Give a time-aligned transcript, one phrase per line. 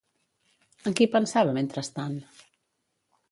[0.91, 2.17] En qui pensava mentrestant?